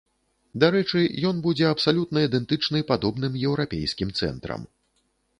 [0.61, 1.01] Дарэчы,
[1.31, 4.65] ён будзе абсалютна ідэнтычны падобным еўрапейскім цэнтрам.